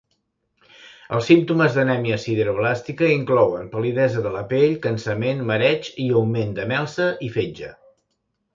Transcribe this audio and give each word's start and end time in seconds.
Els 1.17 1.27
símptomes 1.31 1.75
d'anèmia 1.79 2.17
sideroblàstica 2.23 3.11
inclouen 3.17 3.69
pal·lidesa 3.75 4.25
de 4.25 4.33
la 4.39 4.43
pell, 4.55 4.75
cansament, 4.89 5.45
mareig 5.53 5.93
i 6.07 6.09
augment 6.23 6.59
de 6.61 6.69
melsa 6.75 7.09
i 7.29 7.33
fetge. 7.41 7.73